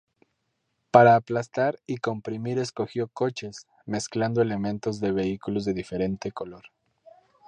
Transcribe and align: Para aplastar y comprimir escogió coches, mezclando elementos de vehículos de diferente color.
Para 0.89 1.15
aplastar 1.15 1.77
y 1.85 1.97
comprimir 1.97 2.57
escogió 2.57 3.07
coches, 3.09 3.67
mezclando 3.85 4.41
elementos 4.41 4.99
de 4.99 5.11
vehículos 5.11 5.63
de 5.63 5.75
diferente 5.75 6.31
color. 6.31 6.71